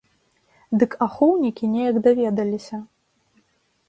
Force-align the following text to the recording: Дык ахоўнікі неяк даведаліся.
Дык 0.83 0.95
ахоўнікі 1.05 1.69
неяк 1.73 1.95
даведаліся. 2.07 2.81